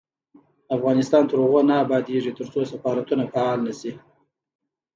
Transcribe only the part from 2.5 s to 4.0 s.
سفارتونه فعال نشي.